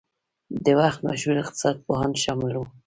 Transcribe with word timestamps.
د 0.63 0.67
وخت 0.79 0.99
مشهور 1.09 1.37
اقتصاد 1.43 1.75
پوهان 1.85 2.11
شامل 2.23 2.53
وو. 2.55 2.65